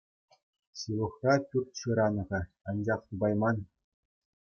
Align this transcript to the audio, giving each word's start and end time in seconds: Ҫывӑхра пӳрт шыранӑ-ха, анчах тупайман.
Ҫывӑхра 0.83 1.35
пӳрт 1.51 1.71
шыранӑ-ха, 1.81 2.39
анчах 2.73 3.01
тупайман. 3.07 3.57